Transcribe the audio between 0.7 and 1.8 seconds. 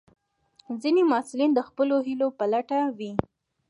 ځینې محصلین د